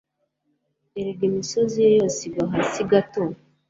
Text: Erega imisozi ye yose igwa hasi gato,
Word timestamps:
Erega 0.99 1.23
imisozi 1.29 1.77
ye 1.85 1.91
yose 1.99 2.19
igwa 2.27 2.45
hasi 2.53 2.81
gato, 2.91 3.23